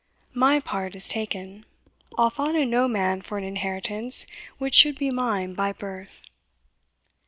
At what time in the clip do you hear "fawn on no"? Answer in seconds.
2.31-2.87